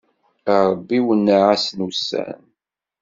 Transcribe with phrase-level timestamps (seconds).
[0.53, 2.41] A Ṛebbi wenneɛ-asen ussan.